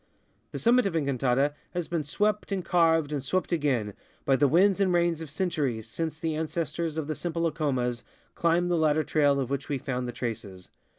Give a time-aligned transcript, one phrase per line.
[0.51, 3.93] The summit of Encantada has been swept and carved and swept again
[4.25, 8.01] by the winds and rains of centuries since the ances tors of the simple Acomas
[8.33, 10.69] climbed the ladder trail of which we found the traces.